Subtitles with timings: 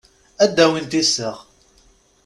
[0.43, 1.37] Ad d-awint iseɣ.